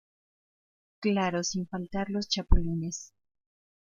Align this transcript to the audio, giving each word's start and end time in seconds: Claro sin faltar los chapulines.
Claro 0.99 1.43
sin 1.43 1.67
faltar 1.67 2.09
los 2.09 2.27
chapulines. 2.27 3.13